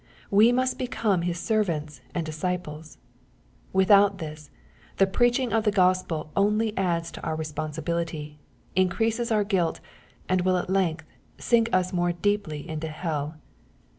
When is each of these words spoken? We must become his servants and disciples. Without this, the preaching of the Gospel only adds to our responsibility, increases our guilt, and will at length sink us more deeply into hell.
We 0.31 0.51
must 0.51 0.79
become 0.79 1.21
his 1.21 1.39
servants 1.39 2.01
and 2.15 2.25
disciples. 2.25 2.97
Without 3.71 4.17
this, 4.17 4.49
the 4.97 5.05
preaching 5.05 5.53
of 5.53 5.63
the 5.63 5.69
Gospel 5.69 6.31
only 6.35 6.75
adds 6.75 7.11
to 7.11 7.21
our 7.21 7.35
responsibility, 7.35 8.39
increases 8.75 9.31
our 9.31 9.43
guilt, 9.43 9.79
and 10.27 10.41
will 10.41 10.57
at 10.57 10.71
length 10.71 11.05
sink 11.37 11.69
us 11.71 11.93
more 11.93 12.13
deeply 12.13 12.67
into 12.67 12.87
hell. 12.87 13.35